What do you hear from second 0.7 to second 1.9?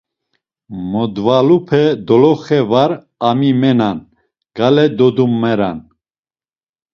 Modvalupe